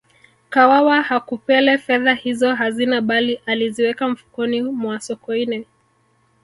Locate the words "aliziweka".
3.45-4.07